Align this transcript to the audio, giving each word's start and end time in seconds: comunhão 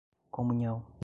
comunhão 0.31 0.91